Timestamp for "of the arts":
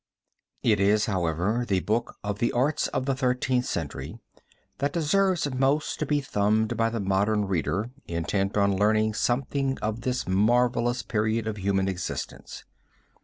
2.23-2.87